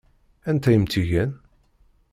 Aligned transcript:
Anta 0.49 0.69
i 0.73 0.77
m-tt-igan? 0.81 1.31